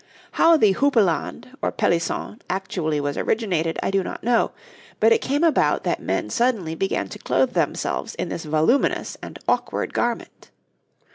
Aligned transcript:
How 0.31 0.57
the 0.57 0.73
houppelande 0.73 1.53
or 1.61 1.71
peliçon 1.71 2.39
actually 2.49 2.99
was 2.99 3.19
originated 3.19 3.77
I 3.83 3.91
do 3.91 4.01
not 4.01 4.23
know, 4.23 4.49
but 4.99 5.11
it 5.13 5.21
came 5.21 5.43
about 5.43 5.83
that 5.83 6.01
men 6.01 6.31
suddenly 6.31 6.73
began 6.73 7.07
to 7.09 7.19
clothe 7.19 7.53
themselves 7.53 8.15
in 8.15 8.29
this 8.29 8.43
voluminous 8.45 9.15
and 9.21 9.37
awkward 9.47 9.93
garment. 9.93 10.49